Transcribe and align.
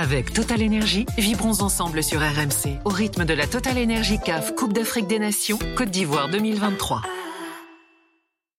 Avec 0.00 0.32
Total 0.32 0.62
Energy, 0.62 1.06
vibrons 1.18 1.60
ensemble 1.60 2.04
sur 2.04 2.20
RMC 2.20 2.78
au 2.84 2.88
rythme 2.90 3.24
de 3.24 3.34
la 3.34 3.46
Total 3.48 3.76
Energy 3.82 4.18
CAF 4.24 4.54
Coupe 4.54 4.72
d'Afrique 4.72 5.08
des 5.08 5.18
Nations 5.18 5.58
Côte 5.76 5.90
d'Ivoire 5.90 6.28
2023. 6.30 7.02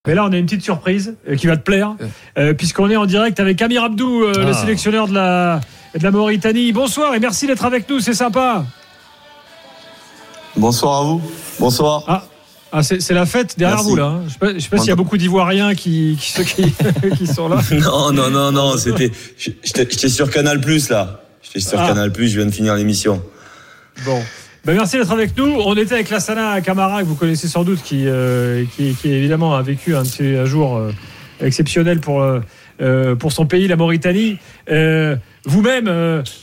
Mais 0.06 0.14
là, 0.14 0.26
on 0.26 0.32
a 0.32 0.36
une 0.36 0.44
petite 0.44 0.62
surprise 0.62 1.16
euh, 1.28 1.36
qui 1.36 1.46
va 1.46 1.56
te 1.56 1.62
plaire, 1.62 1.94
euh, 2.36 2.52
puisqu'on 2.52 2.90
est 2.90 2.96
en 2.96 3.06
direct 3.06 3.40
avec 3.40 3.60
Amir 3.62 3.84
Abdou, 3.84 4.24
euh, 4.24 4.32
le 4.34 4.48
Ah. 4.50 4.52
sélectionneur 4.52 5.08
de 5.08 5.14
la, 5.14 5.60
de 5.98 6.02
la 6.02 6.10
Mauritanie. 6.10 6.72
Bonsoir 6.72 7.14
et 7.14 7.20
merci 7.20 7.46
d'être 7.46 7.64
avec 7.64 7.88
nous, 7.88 8.00
c'est 8.00 8.12
sympa. 8.14 8.66
Bonsoir 10.56 11.00
à 11.00 11.04
vous. 11.04 11.22
Bonsoir. 11.58 12.04
Ah, 12.06 12.24
ah, 12.72 12.82
c'est 12.82 13.10
la 13.14 13.24
fête 13.24 13.58
derrière 13.58 13.78
Merci. 13.78 13.90
vous 13.90 13.96
là. 13.96 14.04
hein. 14.06 14.22
Je 14.26 14.54
je 14.54 14.58
sais 14.58 14.68
pas 14.68 14.76
s'il 14.78 14.88
y 14.88 14.92
a 14.92 14.96
beaucoup 14.96 15.16
d'Ivoiriens 15.16 15.74
qui, 15.74 16.18
qui, 16.20 16.30
ceux 16.32 16.44
qui, 16.44 16.64
qui 17.16 17.26
sont 17.26 17.48
là. 17.48 17.60
Non, 17.70 18.12
non, 18.12 18.28
non, 18.30 18.52
non, 18.52 18.76
c'était. 18.76 19.10
J'étais 19.38 19.88
j'étais 19.90 20.08
sur 20.10 20.30
Canal 20.30 20.60
Plus 20.60 20.90
là. 20.90 21.22
J'étais 21.42 21.60
sur 21.60 21.80
Ah. 21.80 21.88
Canal 21.88 22.12
Plus, 22.12 22.28
je 22.28 22.36
viens 22.38 22.46
de 22.46 22.50
finir 22.54 22.74
l'émission. 22.74 23.22
Bon. 24.04 24.20
Ben, 24.64 24.74
merci 24.74 24.98
d'être 24.98 25.10
avec 25.12 25.36
nous. 25.38 25.46
On 25.64 25.74
était 25.74 25.94
avec 25.94 26.10
Lassana 26.10 26.60
Camara, 26.60 27.00
que 27.02 27.06
vous 27.06 27.14
connaissez 27.14 27.48
sans 27.48 27.64
doute, 27.64 27.82
qui, 27.82 28.04
euh, 28.06 28.64
qui, 28.76 28.94
qui, 28.94 29.10
évidemment 29.10 29.54
a 29.56 29.62
vécu 29.62 29.96
un, 29.96 30.02
petit- 30.02 30.36
un 30.36 30.44
jour 30.44 30.76
euh, 30.76 30.92
exceptionnel 31.40 31.98
pour, 32.00 32.20
euh, 32.22 33.14
pour 33.14 33.32
son 33.32 33.46
pays, 33.46 33.66
la 33.68 33.76
Mauritanie. 33.76 34.38
Vous-même, 35.46 35.88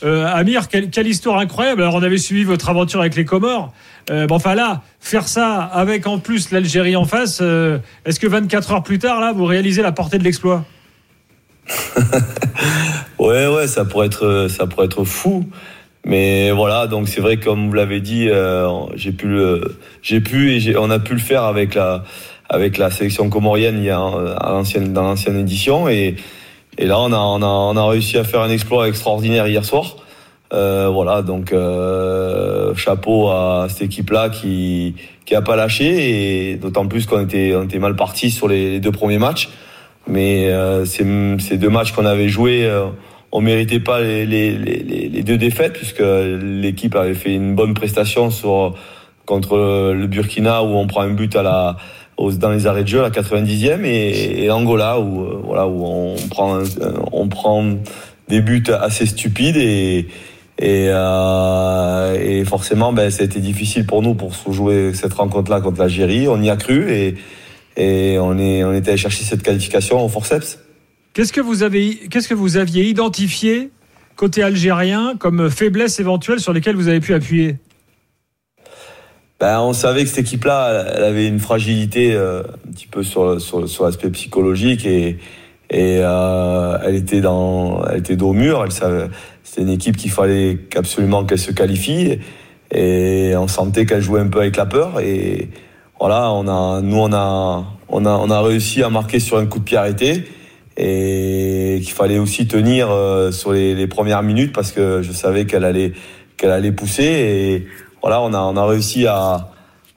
Amir, 0.02 0.66
quelle, 0.68 0.90
quelle 0.90 1.06
histoire 1.06 1.38
incroyable. 1.38 1.82
Alors, 1.82 1.94
on 1.94 2.02
avait 2.02 2.18
suivi 2.18 2.42
votre 2.42 2.68
aventure 2.68 3.00
avec 3.00 3.14
les 3.14 3.24
Comores. 3.24 3.72
Bon, 4.08 4.26
enfin 4.34 4.56
là, 4.56 4.82
faire 4.98 5.28
ça 5.28 5.62
avec 5.62 6.06
en 6.08 6.18
plus 6.18 6.50
l'Algérie 6.50 6.96
en 6.96 7.04
face, 7.04 7.40
est-ce 8.04 8.18
que 8.18 8.26
24 8.26 8.72
heures 8.72 8.82
plus 8.82 8.98
tard, 8.98 9.20
là, 9.20 9.32
vous 9.32 9.44
réalisez 9.44 9.82
la 9.82 9.92
portée 9.92 10.18
de 10.18 10.24
l'exploit? 10.24 10.64
Ouais, 13.18 13.46
ouais, 13.46 13.66
ça 13.66 13.84
pourrait 13.84 14.06
être, 14.06 14.46
ça 14.48 14.66
pourrait 14.66 14.86
être 14.86 15.04
fou. 15.04 15.44
Mais 16.04 16.50
voilà, 16.52 16.86
donc 16.86 17.08
c'est 17.08 17.20
vrai, 17.20 17.38
comme 17.38 17.66
vous 17.66 17.72
l'avez 17.74 18.00
dit, 18.00 18.28
euh, 18.30 18.68
j'ai 18.94 19.12
pu, 19.12 19.26
le, 19.26 19.78
j'ai 20.00 20.20
pu 20.20 20.52
et 20.56 20.76
on 20.76 20.90
a 20.90 20.98
pu 20.98 21.14
le 21.14 21.20
faire 21.20 21.42
avec 21.44 21.74
la, 21.74 22.04
avec 22.48 22.78
la 22.78 22.90
sélection 22.90 23.28
comorienne 23.28 23.78
il 23.78 23.84
y 23.84 23.90
a, 23.90 24.00
euh, 24.00 24.34
à 24.38 24.50
l'ancienne, 24.52 24.92
dans 24.92 25.02
l'ancienne 25.02 25.38
édition. 25.38 25.88
Et, 25.88 26.16
et 26.78 26.86
là, 26.86 26.98
on 27.00 27.12
a, 27.12 27.18
on, 27.18 27.42
a, 27.42 27.46
on 27.46 27.76
a 27.76 27.88
réussi 27.88 28.16
à 28.16 28.24
faire 28.24 28.40
un 28.40 28.50
exploit 28.50 28.88
extraordinaire 28.88 29.46
hier 29.48 29.64
soir. 29.64 29.96
Euh, 30.54 30.88
voilà, 30.90 31.20
donc 31.20 31.52
euh, 31.52 32.74
chapeau 32.74 33.28
à 33.28 33.66
cette 33.68 33.82
équipe-là 33.82 34.30
qui 34.30 34.94
qui 35.26 35.34
a 35.34 35.42
pas 35.42 35.56
lâché 35.56 36.52
et 36.52 36.56
d'autant 36.56 36.86
plus 36.86 37.04
qu'on 37.04 37.22
était 37.22 37.54
on 37.54 37.64
était 37.64 37.78
mal 37.78 37.94
parti 37.96 38.30
sur 38.30 38.48
les 38.48 38.80
deux 38.80 38.92
premiers 38.92 39.18
matchs. 39.18 39.50
Mais 40.08 40.46
euh, 40.46 40.84
ces, 40.86 41.04
deux 41.58 41.68
matchs 41.68 41.92
qu'on 41.92 42.06
avait 42.06 42.28
joués, 42.28 42.64
euh, 42.64 42.86
on 43.30 43.40
méritait 43.40 43.80
pas 43.80 44.00
les, 44.00 44.26
les, 44.26 44.52
les, 44.52 45.08
les 45.08 45.22
deux 45.22 45.36
défaites 45.36 45.74
puisque 45.74 46.02
l'équipe 46.02 46.96
avait 46.96 47.14
fait 47.14 47.34
une 47.34 47.54
bonne 47.54 47.74
prestation 47.74 48.30
sur 48.30 48.74
contre 49.26 49.92
le 49.92 50.06
Burkina 50.06 50.62
où 50.62 50.68
on 50.68 50.86
prend 50.86 51.02
un 51.02 51.10
but 51.10 51.36
à 51.36 51.42
la 51.42 51.76
dans 52.18 52.50
les 52.50 52.66
arrêts 52.66 52.82
de 52.82 52.88
jeu 52.88 53.00
à 53.00 53.02
la 53.02 53.10
90e 53.10 53.84
et, 53.84 54.50
Angola 54.50 54.98
où 54.98 55.22
euh, 55.22 55.40
voilà 55.44 55.68
où 55.68 55.84
on 55.84 56.16
prend 56.30 56.58
on 57.12 57.28
prend 57.28 57.64
des 58.28 58.40
buts 58.40 58.64
assez 58.80 59.06
stupides 59.06 59.56
et 59.56 60.08
et, 60.60 60.86
euh, 60.88 62.18
et 62.20 62.44
forcément 62.44 62.92
ben 62.92 63.10
ça 63.10 63.22
a 63.22 63.26
été 63.26 63.38
difficile 63.38 63.86
pour 63.86 64.02
nous 64.02 64.14
pour 64.14 64.32
jouer 64.50 64.92
cette 64.94 65.12
rencontre 65.12 65.52
là 65.52 65.60
contre 65.60 65.78
l'Algérie. 65.78 66.26
On 66.26 66.42
y 66.42 66.50
a 66.50 66.56
cru 66.56 66.90
et 66.92 67.14
et 67.78 68.18
on 68.18 68.36
est 68.38 68.64
on 68.64 68.74
était 68.74 68.90
allé 68.90 68.98
chercher 68.98 69.24
cette 69.24 69.42
qualification 69.42 70.04
au 70.04 70.08
forceps. 70.08 70.58
Qu'est-ce 71.14 71.32
que 71.32 71.40
vous 71.40 71.62
avez, 71.62 71.94
qu'est-ce 72.10 72.28
que 72.28 72.34
vous 72.34 72.58
aviez 72.58 72.84
identifié 72.84 73.70
côté 74.16 74.42
algérien 74.42 75.14
comme 75.18 75.48
faiblesse 75.48 75.98
éventuelle 76.00 76.40
sur 76.40 76.52
lesquelles 76.52 76.76
vous 76.76 76.88
avez 76.88 77.00
pu 77.00 77.14
appuyer? 77.14 77.56
Ben, 79.40 79.60
on 79.60 79.72
savait 79.72 80.02
que 80.02 80.08
cette 80.08 80.18
équipe-là, 80.18 80.84
elle 80.96 81.04
avait 81.04 81.28
une 81.28 81.38
fragilité 81.38 82.12
euh, 82.12 82.42
un 82.42 82.72
petit 82.72 82.88
peu 82.88 83.04
sur, 83.04 83.40
sur, 83.40 83.68
sur 83.68 83.84
l'aspect 83.84 84.10
psychologique 84.10 84.84
et, 84.84 85.18
et 85.70 86.00
euh, 86.00 86.78
elle 86.84 86.96
était 86.96 87.20
dans, 87.20 87.84
elle 87.86 87.98
était 87.98 88.16
dos 88.16 88.30
au 88.30 88.32
mur. 88.32 88.66
C'était 88.70 89.62
une 89.62 89.68
équipe 89.68 89.96
qu'il 89.96 90.10
fallait 90.10 90.58
absolument 90.74 91.24
qu'elle 91.24 91.38
se 91.38 91.52
qualifie. 91.52 92.18
Et 92.72 93.34
on 93.36 93.46
sentait 93.46 93.86
qu'elle 93.86 94.02
jouait 94.02 94.20
un 94.20 94.26
peu 94.26 94.40
avec 94.40 94.56
la 94.56 94.66
peur 94.66 95.00
et 95.00 95.48
voilà, 96.00 96.30
on 96.32 96.46
a, 96.48 96.80
nous 96.80 96.96
on 96.98 97.12
a, 97.12 97.64
on 97.88 98.06
a, 98.06 98.10
on 98.10 98.30
a 98.30 98.40
réussi 98.40 98.82
à 98.82 98.90
marquer 98.90 99.18
sur 99.20 99.38
un 99.38 99.46
coup 99.46 99.58
de 99.58 99.64
pied 99.64 99.76
arrêté 99.76 100.24
et 100.76 101.80
qu'il 101.82 101.92
fallait 101.92 102.18
aussi 102.18 102.46
tenir 102.46 102.88
euh, 102.90 103.32
sur 103.32 103.52
les, 103.52 103.74
les 103.74 103.86
premières 103.88 104.22
minutes 104.22 104.52
parce 104.52 104.70
que 104.72 105.02
je 105.02 105.12
savais 105.12 105.44
qu'elle 105.46 105.64
allait, 105.64 105.92
qu'elle 106.36 106.50
allait 106.52 106.72
pousser 106.72 107.02
et 107.04 107.66
voilà, 108.00 108.20
on 108.22 108.32
a, 108.32 108.38
on 108.38 108.56
a 108.56 108.64
réussi 108.66 109.06
à, 109.08 109.48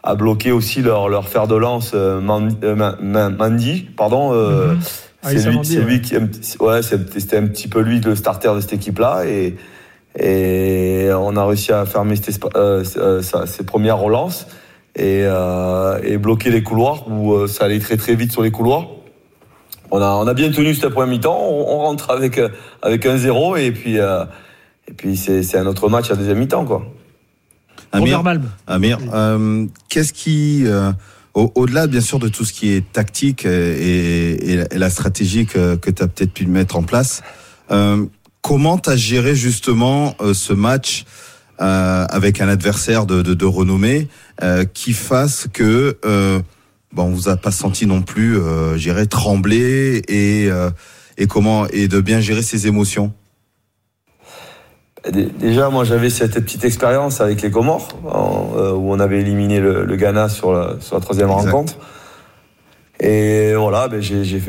à 0.02 0.16
bloquer 0.16 0.52
aussi 0.52 0.82
leur, 0.82 1.08
leur 1.08 1.28
fer 1.28 1.46
de 1.48 1.56
lance, 1.56 1.92
euh, 1.94 2.20
Man- 2.20 2.56
euh, 2.64 2.76
Ma- 2.76 2.96
Ma- 3.00 3.30
Mandy, 3.30 3.88
pardon. 3.96 4.34
Mhm. 4.34 4.80
C'est 5.24 5.46
lui, 5.48 5.56
Mandy, 5.58 5.70
c'est 5.74 5.78
ouais. 5.80 5.86
lui 5.86 6.02
qui, 6.02 6.16
ouais, 6.60 6.82
c'était 6.82 7.38
un 7.38 7.46
petit 7.46 7.68
peu 7.68 7.82
lui 7.82 8.02
le 8.02 8.16
starter 8.16 8.52
de 8.56 8.60
cette 8.60 8.74
équipe-là 8.74 9.26
et, 9.28 9.56
et 10.20 11.10
on 11.14 11.36
a 11.36 11.46
réussi 11.46 11.72
à 11.72 11.86
fermer 11.86 12.16
cette 12.16 12.44
euh, 12.56 12.84
ses 13.46 13.64
premières 13.64 14.00
relances 14.00 14.48
et, 14.96 15.24
euh, 15.26 16.00
et 16.04 16.18
bloquer 16.18 16.50
les 16.52 16.64
couloirs 16.64 17.08
où 17.10 17.34
euh, 17.34 17.48
ça 17.48 17.66
allait 17.66 17.80
très 17.80 17.98
très 17.98 18.16
vite 18.16 18.32
sur 18.32 18.42
les 18.42 18.52
couloirs. 18.52 18.88
On 19.92 20.02
a, 20.02 20.10
on 20.12 20.28
a 20.28 20.34
bien 20.34 20.52
tenu 20.52 20.74
cette 20.74 20.90
première 20.90 21.08
mi-temps, 21.10 21.38
on, 21.38 21.74
on 21.74 21.78
rentre 21.80 22.12
avec, 22.12 22.38
euh, 22.38 22.50
avec 22.82 23.06
un 23.06 23.18
zéro 23.18 23.56
et 23.58 23.72
puis, 23.72 24.00
euh, 24.00 24.24
et 24.88 24.94
puis 24.94 25.18
c'est 25.18 25.44
c'est 25.44 25.58
un 25.58 25.66
autre 25.66 25.90
match 25.90 26.10
à 26.12 26.16
deuxième 26.16 26.40
mi-temps 26.40 26.66
quoi. 26.66 26.84
Amir. 27.92 28.20
Amir 28.68 29.00
euh, 29.14 29.66
qu'est-ce 29.90 30.14
qui, 30.14 30.64
euh, 30.66 30.92
au- 31.34 31.52
au-delà 31.56 31.88
bien 31.88 32.00
sûr 32.00 32.20
de 32.20 32.30
tout 32.30 32.46
ce 32.46 32.54
qui 32.54 32.72
est 32.74 32.90
tactique 32.94 33.46
et, 33.46 34.52
et 34.52 34.56
la- 34.58 34.74
et 34.74 34.78
la 34.78 34.90
stratégie 34.90 35.46
que, 35.46 35.76
que 35.76 35.92
tu 35.92 36.02
as 36.04 36.08
peut-être 36.08 36.34
pu 36.34 36.46
mettre 36.48 36.78
en 36.78 36.84
place, 36.84 37.22
euh, 37.72 38.06
comment 38.42 38.78
tu 38.78 38.90
as 38.90 38.96
géré 38.96 39.36
justement 39.36 40.16
euh, 40.22 40.34
ce 40.34 40.54
match 40.54 41.04
euh, 41.04 41.08
avec 41.62 42.42
un 42.42 42.48
adversaire 42.50 43.06
de, 43.06 43.22
de, 43.22 43.34
de 43.34 43.46
renommée 43.46 44.08
euh, 44.44 44.66
qui 44.66 44.94
fasse 44.94 45.48
que 45.54 45.98
euh, 46.06 46.40
bon, 46.94 47.04
on 47.04 47.10
vous 47.12 47.30
a 47.30 47.38
pas 47.38 47.52
senti 47.52 47.86
non 47.86 48.02
plus, 48.02 48.38
euh, 48.38 48.74
je 48.78 48.82
dirais, 48.84 49.06
trembler 49.06 50.02
et, 50.08 50.48
euh, 50.50 50.70
et 51.18 51.28
comment 51.28 51.68
et 51.68 51.88
de 51.88 52.02
bien 52.02 52.20
gérer 52.20 52.42
ses 52.42 52.68
émotions 52.68 53.14
Dé- 55.12 55.30
Déjà, 55.40 55.70
moi, 55.70 55.84
j'avais 55.84 56.10
cette 56.12 56.34
petite 56.36 56.64
expérience 56.64 57.22
avec 57.22 57.42
les 57.42 57.50
Comores, 57.50 57.90
euh, 58.06 58.74
où 58.74 58.92
on 58.92 59.00
avait 59.00 59.20
éliminé 59.22 59.60
le, 59.60 59.84
le 59.86 59.96
Ghana 59.96 60.30
sur 60.30 60.54
la, 60.54 60.76
sur 60.80 60.96
la 60.96 61.02
troisième 61.02 61.30
Exact. 61.32 61.52
rencontre. 61.52 61.74
Et 63.00 63.56
voilà, 63.56 63.88
ben, 63.88 64.00
j'ai 64.00 64.24
j'ai 64.24 64.40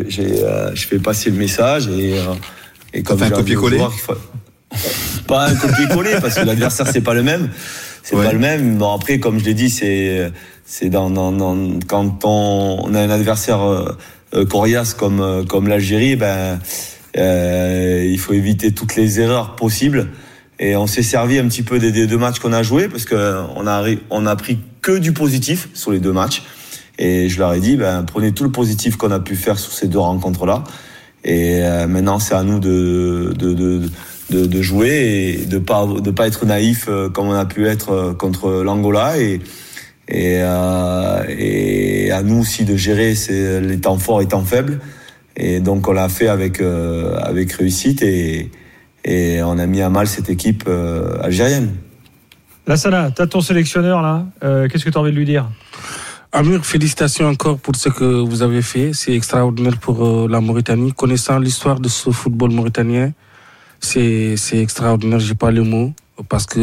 euh, 0.44 0.74
je 0.74 0.86
fais 0.86 0.98
passer 0.98 1.30
le 1.30 1.36
message 1.38 1.88
et, 1.88 2.18
euh, 2.18 2.34
et 2.92 3.02
comme 3.02 3.22
un 3.22 3.30
copier-coller 3.30 3.80
Pas 5.32 5.46
un 5.48 5.54
copier-coller 5.54 6.16
parce 6.20 6.34
que 6.34 6.44
l'adversaire 6.44 6.86
c'est 6.92 7.00
pas 7.00 7.14
le 7.14 7.22
même, 7.22 7.48
c'est 8.02 8.14
Ouais. 8.16 8.26
pas 8.26 8.32
le 8.32 8.38
même. 8.38 8.76
Bon 8.76 8.92
après, 8.92 9.18
comme 9.18 9.38
je 9.38 9.44
l'ai 9.46 9.54
dit, 9.54 9.70
c'est 9.70 10.30
c'est 10.66 10.90
dans, 10.90 11.08
dans, 11.08 11.32
dans- 11.32 11.78
quand 11.88 12.24
on, 12.24 12.82
on 12.84 12.94
a 12.94 13.00
un 13.00 13.08
adversaire 13.10 13.62
euh, 13.62 13.96
euh, 14.34 14.44
coriace 14.44 14.92
comme 14.94 15.20
euh, 15.20 15.42
comme 15.44 15.68
l'Algérie, 15.68 16.16
ben 16.16 16.58
euh, 17.16 18.04
il 18.06 18.18
faut 18.18 18.34
éviter 18.34 18.72
toutes 18.72 18.94
les 18.96 19.20
erreurs 19.20 19.56
possibles. 19.56 20.08
Et 20.58 20.76
on 20.76 20.86
s'est 20.86 21.02
servi 21.02 21.38
un 21.38 21.48
petit 21.48 21.62
peu 21.62 21.78
des, 21.78 21.92
des 21.92 22.06
deux 22.06 22.18
matchs 22.18 22.38
qu'on 22.38 22.52
a 22.52 22.62
joués 22.62 22.88
parce 22.88 23.04
que 23.06 23.36
on 23.56 23.66
a 23.66 23.82
on 24.10 24.26
a 24.26 24.36
pris 24.36 24.58
que 24.82 24.98
du 24.98 25.12
positif 25.12 25.68
sur 25.72 25.92
les 25.92 25.98
deux 26.00 26.12
matchs. 26.12 26.42
Et 26.98 27.30
je 27.30 27.38
leur 27.38 27.54
ai 27.54 27.60
dit, 27.60 27.76
ben 27.76 28.04
prenez 28.04 28.32
tout 28.32 28.44
le 28.44 28.52
positif 28.52 28.96
qu'on 28.96 29.10
a 29.10 29.18
pu 29.18 29.34
faire 29.34 29.58
sur 29.58 29.72
ces 29.72 29.88
deux 29.88 29.98
rencontres 29.98 30.44
là. 30.46 30.62
Et 31.24 31.60
euh, 31.62 31.86
maintenant 31.86 32.18
c'est 32.18 32.34
à 32.34 32.42
nous 32.42 32.58
de 32.58 33.32
de, 33.38 33.54
de 33.54 33.78
de 33.78 33.90
de 34.46 34.62
jouer 34.62 35.38
et 35.40 35.46
de 35.46 35.58
pas 35.58 35.86
de 35.86 36.10
pas 36.10 36.26
être 36.26 36.46
naïf 36.46 36.86
euh, 36.88 37.08
comme 37.08 37.28
on 37.28 37.34
a 37.34 37.44
pu 37.44 37.66
être 37.66 37.90
euh, 37.90 38.12
contre 38.14 38.62
l'Angola 38.62 39.18
et 39.18 39.40
et, 40.08 40.38
euh, 40.40 41.24
et 41.28 42.10
à 42.10 42.22
nous 42.22 42.40
aussi 42.40 42.64
de 42.64 42.76
gérer 42.76 43.14
ces, 43.14 43.60
les 43.60 43.80
temps 43.80 43.98
forts 43.98 44.20
et 44.20 44.26
temps 44.26 44.44
faibles. 44.44 44.80
Et 45.36 45.60
donc 45.60 45.88
on 45.88 45.92
l'a 45.92 46.08
fait 46.08 46.28
avec 46.28 46.60
euh, 46.60 47.16
avec 47.22 47.52
réussite 47.52 48.02
et 48.02 48.50
et 49.04 49.42
on 49.42 49.58
a 49.58 49.66
mis 49.66 49.80
à 49.82 49.90
mal 49.90 50.06
cette 50.06 50.30
équipe 50.30 50.64
euh, 50.68 51.20
algérienne. 51.22 51.70
Lassana, 52.66 53.10
t'as 53.10 53.26
ton 53.26 53.40
sélectionneur 53.40 54.02
là. 54.02 54.26
Euh, 54.44 54.68
Qu'est-ce 54.68 54.84
que 54.84 54.90
tu 54.90 54.98
as 54.98 55.00
envie 55.00 55.10
de 55.10 55.16
lui 55.16 55.24
dire? 55.24 55.48
Amir, 56.34 56.64
félicitations 56.64 57.26
encore 57.26 57.58
pour 57.58 57.76
ce 57.76 57.90
que 57.90 58.04
vous 58.04 58.42
avez 58.42 58.62
fait. 58.62 58.92
C'est 58.94 59.14
extraordinaire 59.14 59.76
pour 59.78 60.02
euh, 60.06 60.28
la 60.30 60.40
Mauritanie. 60.40 60.92
Connaissant 60.92 61.38
l'histoire 61.38 61.78
de 61.78 61.88
ce 61.88 62.10
football 62.10 62.52
mauritanien, 62.52 63.12
c'est 63.82 64.36
extraordinaire. 64.58 65.20
J'ai 65.20 65.34
pas 65.34 65.50
le 65.50 65.62
mot. 65.64 65.92
parce 66.28 66.46
que 66.46 66.60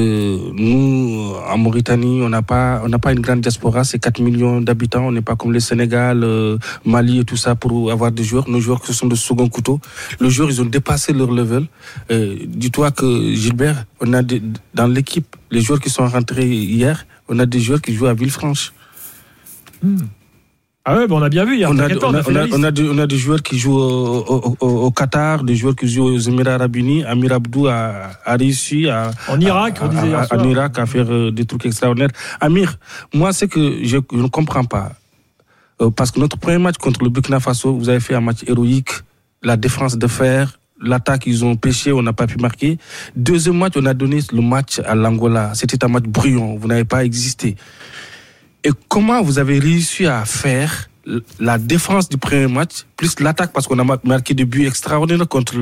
nous, 0.54 1.34
en 1.54 1.58
Mauritanie, 1.58 2.22
on 2.22 2.30
n'a 2.30 2.42
pas, 2.42 2.82
on 2.86 2.88
n'a 2.88 3.00
pas 3.00 3.12
une 3.12 3.20
grande 3.20 3.42
diaspora, 3.42 3.84
c'est 3.84 4.00
4 4.00 4.22
millions 4.22 4.62
d'habitants, 4.62 5.08
on 5.08 5.12
n'est 5.12 5.22
pas 5.22 5.36
comme 5.36 5.52
le 5.52 5.60
Sénégal, 5.60 6.24
euh, 6.24 6.58
Mali 6.86 7.20
et 7.20 7.26
tout 7.26 7.36
ça 7.36 7.56
pour 7.56 7.92
avoir 7.92 8.12
des 8.12 8.24
joueurs. 8.24 8.48
Nos 8.50 8.62
joueurs, 8.62 8.86
ce 8.86 8.94
sont 8.94 9.08
de 9.08 9.16
second 9.16 9.50
couteau. 9.50 9.80
Les 10.22 10.30
joueurs, 10.30 10.50
ils 10.50 10.62
ont 10.62 10.66
dépassé 10.66 11.12
leur 11.14 11.32
level. 11.32 11.66
Euh, 12.12 12.38
Dis-toi 12.48 12.92
que 12.92 13.34
Gilbert, 13.34 13.86
on 14.00 14.14
a 14.14 14.22
des, 14.22 14.42
dans 14.74 14.88
l'équipe, 14.88 15.36
les 15.52 15.62
joueurs 15.62 15.80
qui 15.80 15.90
sont 15.90 16.08
rentrés 16.08 16.48
hier, 16.48 17.06
on 17.28 17.38
a 17.40 17.46
des 17.46 17.60
joueurs 17.60 17.82
qui 17.82 17.94
jouent 17.94 18.08
à 18.08 18.14
Villefranche. 18.14 18.72
Ah 20.86 20.96
ouais, 20.98 21.06
on 21.10 21.22
a 21.22 21.30
bien 21.30 21.46
vu 21.46 21.58
hier. 21.58 21.70
On 21.70 21.78
a, 21.78 21.88
on, 22.08 22.14
a, 22.16 22.22
on, 22.52 22.64
on, 22.64 22.72
des, 22.72 22.90
on 22.90 22.98
a 22.98 23.06
des 23.06 23.18
joueurs 23.18 23.44
qui 23.44 23.60
jouent 23.60 23.78
au, 23.78 24.26
au, 24.28 24.58
au, 24.60 24.68
au 24.86 24.92
Qatar, 24.92 25.44
des 25.44 25.56
joueurs 25.56 25.76
qui 25.76 25.88
jouent 25.88 26.06
aux 26.06 26.18
Émirats 26.20 26.54
Arabes 26.56 26.76
Unis. 26.76 27.04
Amir 27.04 27.34
Abdou 27.34 27.68
a, 27.68 28.10
réussi 28.26 28.88
à, 28.90 29.12
En 29.28 29.40
Irak, 29.40 29.80
on 29.82 29.88
disait 29.88 30.14
à- 30.14 30.28
en 30.32 30.44
Irak 30.50 30.80
à 30.80 30.86
faire 30.86 31.06
euh, 31.12 31.32
des 31.32 31.46
trucs 31.46 31.66
extraordinaires. 31.66 32.10
Amir, 32.40 32.78
moi, 33.14 33.34
c'est 33.34 33.48
que 33.48 33.80
je, 33.84 33.98
je 34.12 34.18
ne 34.18 34.28
comprends 34.28 34.64
pas. 34.64 34.94
Euh, 35.82 35.90
parce 35.92 36.12
que 36.12 36.20
notre 36.20 36.38
premier 36.38 36.58
match 36.58 36.78
contre 36.78 37.04
le 37.04 37.10
Burkina 37.10 37.40
Faso, 37.40 37.74
vous 37.74 37.90
avez 37.90 38.00
fait 38.00 38.16
un 38.16 38.22
match 38.22 38.40
héroïque, 38.48 38.92
la 39.44 39.58
défense 39.58 39.98
de 39.98 40.08
fer, 40.08 40.60
l'attaque, 40.82 41.24
ils 41.28 41.44
ont 41.46 41.56
pêché, 41.56 41.92
on 41.92 42.02
n'a 42.02 42.14
pas 42.14 42.26
pu 42.26 42.38
marquer. 42.38 42.78
Deuxième 43.16 43.58
match, 43.58 43.74
on 43.76 43.86
a 43.86 43.94
donné 43.94 44.20
le 44.32 44.42
match 44.42 44.80
à 44.86 44.96
l'Angola. 44.96 45.52
C'était 45.54 45.84
un 45.84 45.90
match 45.90 46.04
brouillon, 46.06 46.56
vous 46.56 46.68
n'avez 46.68 46.86
pas 46.86 47.04
existé. 47.06 47.58
Et 48.64 48.72
comment 48.88 49.22
vous 49.22 49.40
avez 49.40 49.60
réussi 49.60 50.06
à 50.06 50.26
faire 50.26 50.90
la 51.40 51.58
défense 51.58 52.08
du 52.10 52.18
premier 52.18 52.48
match, 52.48 52.86
plus 52.96 53.20
l'attaque, 53.20 53.52
parce 53.54 53.66
qu'on 53.68 53.80
a 53.80 53.84
ma- 53.84 53.98
marqué 54.04 54.34
des 54.34 54.46
buts 54.46 54.68
extraordinaires 54.68 55.28
contre 55.28 55.56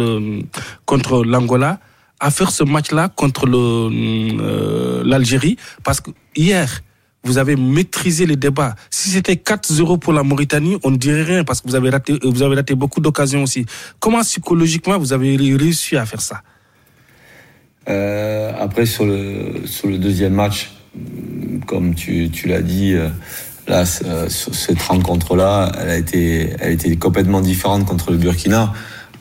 contre 0.85 1.23
l'Angola, 1.23 1.79
à 2.19 2.31
faire 2.31 2.51
ce 2.51 2.63
match-là 2.63 3.09
contre 3.09 3.47
euh, 3.47 5.03
l'Algérie, 5.05 5.55
parce 5.83 6.01
que 6.01 6.11
hier, 6.35 6.81
vous 7.23 7.37
avez 7.37 7.55
maîtrisé 7.55 8.25
les 8.25 8.35
débats. 8.35 8.75
Si 8.89 9.09
c'était 9.09 9.35
4-0 9.35 9.99
pour 9.99 10.11
la 10.13 10.23
Mauritanie, 10.23 10.77
on 10.83 10.91
ne 10.91 10.97
dirait 10.97 11.23
rien, 11.23 11.43
parce 11.43 11.61
que 11.61 11.67
vous 11.69 11.75
avez 11.75 11.91
raté, 11.91 12.17
vous 12.23 12.41
avez 12.41 12.55
raté 12.55 12.73
beaucoup 12.75 12.99
d'occasions 12.99 13.43
aussi. 13.43 13.65
Comment 13.99 14.21
psychologiquement 14.21 14.97
vous 14.97 15.13
avez 15.13 15.35
réussi 15.37 15.95
à 15.97 16.05
faire 16.05 16.21
ça? 16.21 16.41
Euh, 17.87 18.51
après, 18.59 18.85
sur 18.85 19.05
le, 19.05 19.65
sur 19.65 19.87
le 19.87 19.97
deuxième 19.97 20.33
match, 20.33 20.71
comme 21.65 21.95
tu, 21.95 22.29
l'as 22.45 22.61
dit, 22.61 22.93
euh, 22.93 23.09
là, 23.67 23.85
cette 23.85 24.81
rencontre-là, 24.81 25.71
elle 25.81 25.89
a 25.89 25.97
été, 25.97 26.49
elle 26.59 26.73
été 26.73 26.95
complètement 26.95 27.41
différente 27.41 27.85
contre 27.85 28.11
le 28.11 28.17
Burkina. 28.17 28.73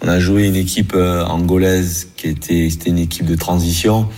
On 0.03 0.09
a 0.09 0.21
joué 0.21 0.47
une 0.47 0.57
équipe 0.57 0.93
euh, 0.95 1.25
angolaise 1.25 2.09
qui 2.17 2.29
était, 2.29 2.69
c'était 2.71 2.91
une 2.91 2.99
équipe 2.99 3.27
de 3.27 3.35
transition. 3.35 4.09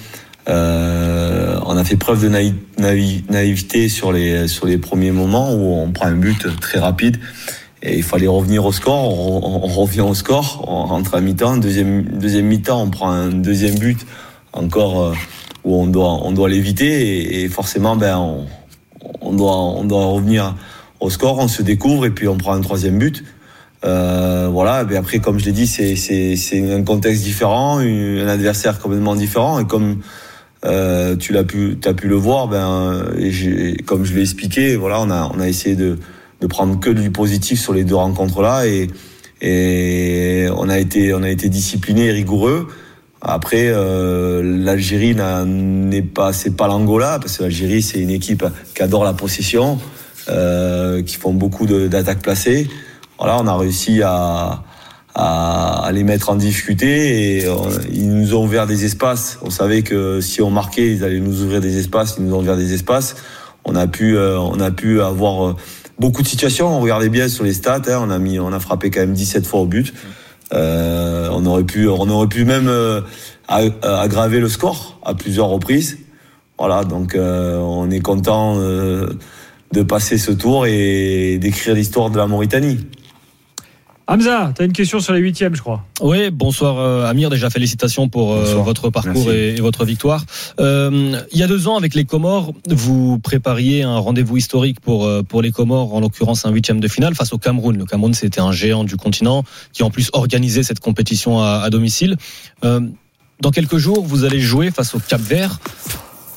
Euh, 0.49 1.59
on 1.67 1.77
a 1.77 1.85
fait 1.85 1.97
preuve 1.97 2.23
de 2.23 2.29
naï- 2.29 2.55
naï- 2.79 3.25
naïveté 3.31 3.89
sur 3.89 4.13
les, 4.13 4.49
sur 4.49 4.67
les 4.67 4.79
premiers 4.79 5.13
moments 5.13 5.53
où 5.55 5.75
on 5.75 5.91
prend 5.93 6.07
un 6.07 6.17
but 6.17 6.47
très 6.61 6.79
rapide. 6.79 7.19
Et 7.83 7.97
il 7.99 8.03
fallait 8.03 8.27
revenir 8.27 8.65
au 8.65 8.73
score. 8.73 9.17
On, 9.45 9.67
revient 9.69 10.01
au 10.01 10.15
score. 10.15 10.65
On 10.67 10.85
rentre 10.85 11.15
à 11.15 11.21
mi-temps. 11.21 11.59
Deuxième, 11.59 12.03
mi-temps, 12.43 12.83
on 12.83 12.91
prend 12.91 13.11
un 13.11 13.29
deuxième 13.29 13.79
but 13.79 14.05
encore 14.53 15.15
où 15.69 15.75
on 15.75 15.87
doit, 15.87 16.21
on 16.25 16.33
doit 16.33 16.49
l'éviter. 16.49 17.43
Et, 17.43 17.49
forcément, 17.49 17.95
ben, 17.95 18.47
on, 19.21 19.33
doit, 19.35 19.57
on 19.57 19.85
doit 19.85 20.07
revenir 20.07 20.57
au 21.01 21.11
score. 21.11 21.39
On 21.39 21.49
se 21.49 21.63
découvre 21.63 22.07
et 22.07 22.11
puis 22.11 22.27
on 22.27 22.39
prend 22.39 22.55
un 22.55 22.61
troisième 22.63 22.99
but. 22.99 23.23
Euh, 23.85 24.49
voilà. 24.51 24.87
Et 24.91 24.97
après, 24.97 25.19
comme 25.19 25.39
je 25.39 25.45
l'ai 25.45 25.53
dit, 25.53 25.67
c'est, 25.67 26.73
un 26.73 26.83
contexte 26.83 27.23
différent, 27.23 27.79
un 27.81 28.29
adversaire 28.29 28.79
complètement 28.79 29.15
différent. 29.15 29.61
Et 29.61 29.67
comme 29.67 29.99
euh, 30.65 31.17
tu 31.17 31.35
l'as 31.35 31.45
pu, 31.45 31.79
as 31.85 31.93
pu 31.93 32.09
le 32.09 32.17
voir, 32.17 32.49
ben, 32.49 33.05
comme 33.85 34.07
je 34.07 34.15
l'ai 34.15 34.23
expliqué, 34.23 34.75
voilà, 34.75 35.01
on 35.03 35.11
a, 35.11 35.31
on 35.35 35.39
a 35.39 35.49
essayé 35.49 35.77
de, 35.77 35.99
de 36.41 36.47
prendre 36.47 36.81
que 36.81 36.91
du 36.91 37.11
positif 37.11 37.61
sur 37.61 37.75
les 37.75 37.85
deux 37.85 37.95
rencontres 37.95 38.43
là 38.43 38.67
et, 38.67 38.89
et 39.41 40.49
on 40.57 40.69
a 40.69 40.79
été, 40.79 41.15
on 41.15 41.23
a 41.23 41.31
été 41.31 41.49
discipliné 41.49 42.07
et 42.07 42.13
rigoureux. 42.13 42.69
Après, 43.21 43.67
euh, 43.67 44.43
l'Algérie 44.45 45.15
n'est 45.15 46.03
pas, 46.03 46.33
c'est 46.33 46.57
pas 46.57 46.69
l'Angola 46.69 47.19
parce 47.21 47.39
que 47.39 47.43
l'Algérie 47.43 47.83
c'est 47.83 47.99
une 47.99 48.11
équipe 48.11 48.45
qui 48.75 48.83
adore 48.83 49.05
la 49.05 49.13
possession, 49.13 49.79
euh, 50.29 51.03
qui 51.03 51.17
font 51.17 51.33
beaucoup 51.33 51.67
d'attaques 51.67 52.23
placées. 52.23 52.69
Voilà, 53.19 53.37
on 53.41 53.47
a 53.49 53.57
réussi 53.57 54.03
à, 54.03 54.63
à, 55.15 55.85
à 55.85 55.93
les 55.93 56.05
mettre 56.05 56.31
en 56.31 56.37
difficulté 56.37 57.39
et 57.39 57.47
euh, 57.47 57.55
ils 57.93 58.09
nous 58.09 58.35
ont 58.37 58.45
ouvert 58.45 58.67
des 58.69 58.85
espaces. 58.85 59.39
On 59.43 59.51
savait 59.51 59.83
que 59.83 60.21
si 60.21 60.41
on 60.41 60.51
marquait, 60.51 60.93
ils 60.93 61.03
allaient 61.03 61.19
nous 61.19 61.43
ouvrir 61.43 61.61
des 61.61 61.77
espaces. 61.79 62.17
Ils 62.19 62.25
nous 62.27 62.35
ont 62.37 62.41
ouvert 62.41 62.57
des 62.57 62.73
espaces. 62.73 63.17
On 63.65 63.75
a 63.75 63.89
pu, 63.89 64.17
euh, 64.17 64.39
on 64.39 64.61
a 64.61 64.71
pu 64.71 65.03
avoir 65.03 65.49
euh, 65.49 65.57
beaucoup 65.99 66.23
de 66.23 66.29
situations. 66.29 66.69
On 66.69 66.81
regardait 66.81 67.09
bien 67.09 67.29
sur 67.29 67.43
les 67.43 67.53
stats. 67.53 67.83
hein, 67.89 67.99
on 68.01 68.11
a 68.11 68.19
mis, 68.21 68.39
on 68.39 68.53
a 68.53 68.61
frappé 68.61 68.91
quand 68.91 69.01
même 69.01 69.13
17 69.15 69.47
fois 69.47 69.61
au 69.61 69.67
but. 69.67 69.93
Euh, 70.55 71.29
on 71.33 71.45
aurait 71.47 71.65
pu, 71.65 71.89
on 71.89 72.09
aurait 72.09 72.27
pu 72.29 72.45
même 72.45 72.69
euh, 72.69 73.01
a- 73.49 74.01
aggraver 74.01 74.41
le 74.41 74.49
score 74.49 74.99
à 75.05 75.15
plusieurs 75.15 75.49
reprises. 75.49 75.99
Voilà, 76.59 76.85
donc 76.85 77.15
euh, 77.15 77.59
on 77.59 77.91
est 77.91 78.01
content 78.01 78.57
euh, 78.59 79.09
de 79.73 79.83
passer 79.83 80.19
ce 80.19 80.33
tour 80.33 80.67
et 80.67 81.39
d'écrire 81.39 81.75
l'histoire 81.75 82.11
de 82.11 82.17
la 82.19 82.27
Mauritanie. 82.27 82.79
Hamza, 84.11 84.55
tu 84.57 84.63
as 84.63 84.65
une 84.65 84.73
question 84.73 85.01
sur 85.01 85.13
les 85.13 85.21
huitièmes, 85.21 85.55
je 85.55 85.61
crois. 85.61 85.85
Oui, 86.01 86.31
bonsoir 86.31 86.79
euh, 86.79 87.05
Amir. 87.05 87.29
Déjà 87.29 87.51
félicitations 87.51 88.09
pour 88.09 88.33
euh, 88.33 88.55
votre 88.55 88.89
parcours 88.89 89.31
et, 89.31 89.51
et 89.51 89.61
votre 89.61 89.85
victoire. 89.85 90.25
Euh, 90.61 91.21
il 91.31 91.39
y 91.39 91.43
a 91.43 91.47
deux 91.47 91.69
ans, 91.69 91.77
avec 91.77 91.95
les 91.95 92.07
Comores, 92.07 92.55
vous 92.69 93.19
prépariez 93.19 93.83
un 93.83 93.99
rendez-vous 93.99 94.39
historique 94.39 94.81
pour 94.81 95.05
euh, 95.05 95.23
pour 95.23 95.43
les 95.43 95.51
Comores, 95.51 95.95
en 95.95 96.01
l'occurrence 96.01 96.47
un 96.47 96.51
huitième 96.51 96.81
de 96.81 96.89
finale 96.89 97.15
face 97.15 97.35
au 97.35 97.39
Cameroun. 97.39 97.77
Le 97.77 97.85
Cameroun, 97.85 98.15
c'était 98.15 98.41
un 98.41 98.51
géant 98.51 98.85
du 98.85 98.97
continent 98.97 99.45
qui 99.75 99.83
en 99.83 99.91
plus 99.91 100.09
organisait 100.15 100.63
cette 100.63 100.81
compétition 100.81 101.43
à, 101.43 101.61
à 101.63 101.69
domicile. 101.69 102.17
Euh, 102.65 102.81
dans 103.43 103.51
quelques 103.51 103.77
jours, 103.77 104.07
vous 104.07 104.25
allez 104.25 104.41
jouer 104.41 104.71
face 104.71 104.95
au 104.95 105.01
Cap 105.01 105.21
Vert. 105.21 105.61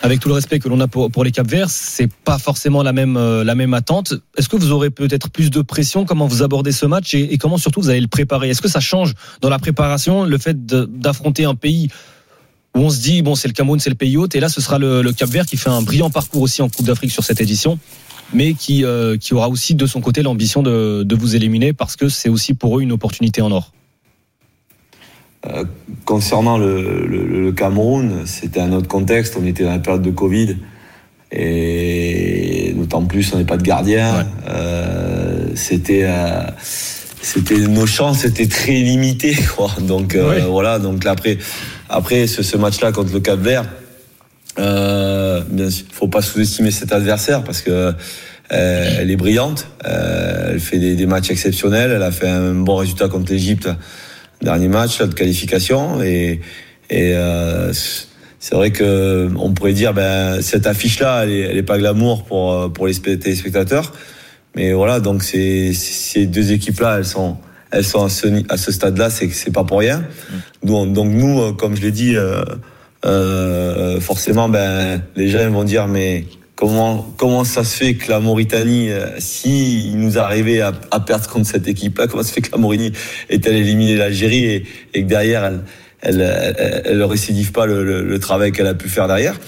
Avec 0.03 0.19
tout 0.19 0.29
le 0.29 0.33
respect 0.33 0.57
que 0.57 0.67
l'on 0.67 0.79
a 0.79 0.87
pour, 0.87 1.23
les 1.23 1.31
Cap 1.31 1.47
Verts, 1.47 1.69
c'est 1.69 2.11
pas 2.11 2.39
forcément 2.39 2.81
la 2.81 2.91
même 2.91 3.17
euh, 3.17 3.43
la 3.43 3.53
même 3.53 3.75
attente. 3.75 4.15
Est-ce 4.35 4.49
que 4.49 4.55
vous 4.55 4.71
aurez 4.71 4.89
peut-être 4.89 5.29
plus 5.29 5.51
de 5.51 5.61
pression? 5.61 6.05
Comment 6.05 6.25
vous 6.25 6.41
abordez 6.41 6.71
ce 6.71 6.87
match? 6.87 7.13
Et, 7.13 7.37
comment 7.37 7.57
surtout 7.57 7.81
vous 7.81 7.89
allez 7.89 8.01
le 8.01 8.07
préparer? 8.07 8.49
Est-ce 8.49 8.63
que 8.63 8.67
ça 8.67 8.79
change 8.79 9.13
dans 9.41 9.49
la 9.49 9.59
préparation 9.59 10.25
le 10.25 10.37
fait 10.39 10.65
d'affronter 10.65 11.45
un 11.45 11.53
pays 11.53 11.89
où 12.75 12.79
on 12.79 12.89
se 12.89 12.99
dit 12.99 13.21
bon 13.21 13.35
c'est 13.35 13.47
le 13.47 13.53
Cameroun, 13.53 13.79
c'est 13.79 13.91
le 13.91 13.95
pays 13.95 14.17
hôte 14.17 14.33
et 14.33 14.39
là 14.39 14.49
ce 14.49 14.59
sera 14.59 14.79
le, 14.79 15.03
le 15.03 15.13
Cap 15.13 15.29
Vert 15.29 15.45
qui 15.45 15.57
fait 15.57 15.69
un 15.69 15.83
brillant 15.83 16.09
parcours 16.09 16.41
aussi 16.41 16.63
en 16.63 16.69
Coupe 16.69 16.85
d'Afrique 16.85 17.11
sur 17.11 17.23
cette 17.23 17.41
édition, 17.41 17.77
mais 18.33 18.55
qui 18.55 18.83
euh, 18.83 19.17
qui 19.17 19.35
aura 19.35 19.49
aussi 19.49 19.75
de 19.75 19.85
son 19.85 20.01
côté 20.01 20.23
l'ambition 20.23 20.63
de, 20.63 21.03
de 21.03 21.15
vous 21.15 21.35
éliminer 21.35 21.73
parce 21.73 21.95
que 21.95 22.09
c'est 22.09 22.29
aussi 22.29 22.55
pour 22.55 22.79
eux 22.79 22.81
une 22.81 22.91
opportunité 22.91 23.43
en 23.43 23.51
or? 23.51 23.71
Euh, 25.47 25.63
concernant 26.05 26.57
le, 26.59 27.05
le, 27.07 27.25
le 27.25 27.51
Cameroun, 27.51 28.21
c'était 28.25 28.59
un 28.59 28.73
autre 28.73 28.87
contexte. 28.87 29.35
On 29.41 29.45
était 29.45 29.63
dans 29.63 29.71
la 29.71 29.79
période 29.79 30.03
de 30.03 30.11
Covid. 30.11 30.57
Et 31.31 32.73
d'autant 32.75 33.03
plus, 33.05 33.33
on 33.33 33.37
n'est 33.37 33.45
pas 33.45 33.57
de 33.57 33.63
gardien. 33.63 34.17
Ouais. 34.19 34.25
Euh, 34.49 35.47
c'était, 35.55 36.03
euh, 36.03 36.41
c'était 37.21 37.55
nos 37.57 37.85
chances 37.85 38.25
étaient 38.25 38.47
très 38.47 38.73
limitées, 38.73 39.35
quoi. 39.55 39.71
Donc 39.81 40.15
Ouais. 40.15 40.41
voilà. 40.41 40.77
Donc 40.77 41.03
là, 41.03 41.11
après, 41.11 41.37
après 41.89 42.27
ce, 42.27 42.43
ce 42.43 42.57
match-là 42.57 42.91
contre 42.91 43.13
le 43.13 43.19
Cap 43.21 43.39
Vert, 43.39 43.65
euh, 44.59 45.41
bien 45.49 45.69
sûr, 45.69 45.85
faut 45.91 46.07
pas 46.09 46.21
sous-estimer 46.21 46.71
cet 46.71 46.91
adversaire 46.91 47.43
parce 47.43 47.61
que 47.61 47.93
euh, 48.51 48.95
elle 48.99 49.09
est 49.09 49.15
brillante. 49.15 49.67
Euh, 49.87 50.51
elle 50.53 50.59
fait 50.59 50.77
des, 50.77 50.95
des 50.95 51.05
matchs 51.05 51.31
exceptionnels. 51.31 51.91
Elle 51.95 52.03
a 52.03 52.11
fait 52.11 52.27
un 52.27 52.53
bon 52.53 52.75
résultat 52.75 53.07
contre 53.07 53.31
l'Égypte 53.31 53.69
dernier 54.41 54.67
match 54.67 54.99
là, 54.99 55.07
de 55.07 55.13
qualification 55.13 56.01
et, 56.01 56.41
et 56.89 57.13
euh, 57.15 57.71
c'est 58.39 58.55
vrai 58.55 58.71
que 58.71 59.29
on 59.37 59.53
pourrait 59.53 59.73
dire 59.73 59.93
ben 59.93 60.41
cette 60.41 60.65
affiche 60.67 60.99
là 60.99 61.23
elle 61.23 61.31
est, 61.31 61.39
elle 61.41 61.57
est 61.57 61.63
pas 61.63 61.77
glamour 61.77 62.23
pour 62.25 62.53
euh, 62.53 62.69
pour 62.69 62.87
les 62.87 62.93
spect- 62.93 63.19
téléspectateurs. 63.19 63.93
Mais 64.55 64.73
voilà 64.73 64.99
donc 64.99 65.23
c'est 65.23 65.73
ces 65.73 66.25
deux 66.25 66.51
équipes 66.51 66.79
là 66.79 66.97
elles 66.97 67.05
sont 67.05 67.37
elles 67.71 67.85
sont 67.85 68.03
à 68.03 68.09
ce 68.09 68.27
à 68.49 68.57
ce 68.57 68.71
stade 68.71 68.97
là 68.97 69.09
c'est 69.09 69.29
c'est 69.29 69.51
pas 69.51 69.63
pour 69.63 69.79
rien. 69.79 70.03
On- 70.67 70.87
donc 70.87 71.09
nous 71.11 71.39
euh, 71.39 71.53
comme 71.53 71.75
je 71.75 71.81
l'ai 71.81 71.91
dit 71.91 72.15
euh, 72.17 72.43
euh, 73.05 73.99
forcément 73.99 74.49
ben 74.49 75.01
les 75.15 75.27
gens 75.29 75.49
vont 75.51 75.63
dire 75.63 75.87
mais 75.87 76.25
Comment, 76.61 77.11
comment 77.17 77.43
ça 77.43 77.63
se 77.63 77.75
fait 77.75 77.95
que 77.95 78.11
la 78.11 78.19
Mauritanie, 78.19 78.91
euh, 78.91 79.07
si 79.17 79.87
il 79.87 79.97
nous 79.97 80.19
arrivait 80.19 80.61
à, 80.61 80.73
à 80.91 80.99
perdre 80.99 81.27
contre 81.27 81.47
cette 81.47 81.67
équipe-là, 81.67 82.05
comment 82.05 82.21
ça 82.21 82.29
se 82.29 82.33
fait 82.35 82.41
que 82.41 82.51
la 82.51 82.59
Mauritanie 82.59 82.91
est-elle 83.29 83.55
éliminer 83.55 83.95
l'Algérie 83.95 84.45
et, 84.45 84.65
et 84.93 85.01
que 85.01 85.07
derrière 85.07 85.43
elle, 85.43 85.61
elle, 86.01 86.21
elle, 86.21 86.81
elle 86.85 87.03
récidive 87.03 87.51
pas 87.51 87.65
le, 87.65 87.83
le, 87.83 88.03
le 88.03 88.19
travail 88.19 88.51
qu'elle 88.51 88.67
a 88.67 88.75
pu 88.75 88.89
faire 88.89 89.07
derrière? 89.07 89.39